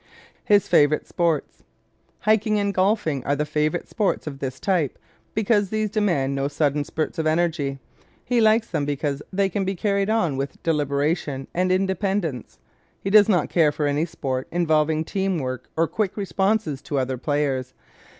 [0.45, 1.57] His Favorite Sports¶
[2.21, 4.97] Hiking and golf are the favorite sports of this type
[5.35, 7.77] because these demand no sudden spurts of energy.
[8.25, 12.57] He likes them because they can be carried on with deliberation and independence.
[12.99, 17.19] He does not care for any sport involving team work or quick responses to other
[17.19, 17.75] players.